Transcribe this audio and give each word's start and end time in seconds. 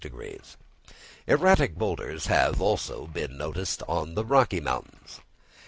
Erratic 1.27 1.75
boulders 1.75 2.25
have, 2.25 2.59
also, 2.59 3.05
been 3.05 3.37
noticed 3.37 3.83
on 3.87 4.15
the 4.15 4.25
Rocky 4.25 4.59
Mountains. 4.59 5.19